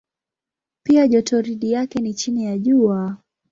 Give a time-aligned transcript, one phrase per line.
[0.83, 3.17] Pia jotoridi yake ni chini ya Jua.